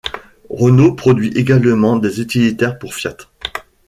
Renault 0.49 0.95
produit 0.95 1.29
également 1.35 1.95
des 1.95 2.21
utlitaires 2.21 2.79
pour 2.79 2.95
Fiat. 2.95 3.17